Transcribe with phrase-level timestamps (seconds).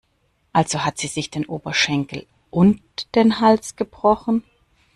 [0.51, 2.81] Also hat sie sich den Oberschenkel und
[3.13, 4.43] den Hals gebrochen?